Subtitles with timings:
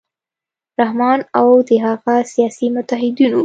[0.81, 3.39] رحمان او د هغه سیاسي متحدینو